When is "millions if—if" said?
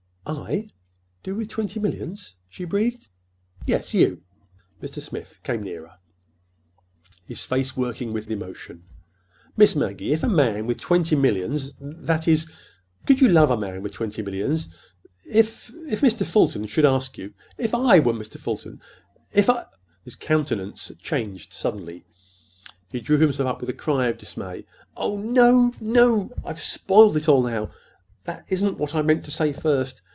14.21-15.99